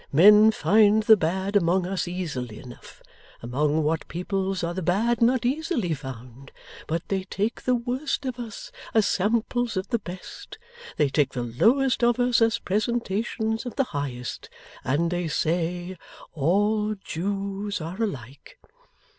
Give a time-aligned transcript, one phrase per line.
[0.11, 3.03] Men find the bad among us easily enough
[3.43, 6.51] among what peoples are the bad not easily found?
[6.87, 10.57] but they take the worst of us as samples of the best;
[10.97, 14.49] they take the lowest of us as presentations of the highest;
[14.83, 15.95] and they say
[16.33, 18.57] "All Jews are alike."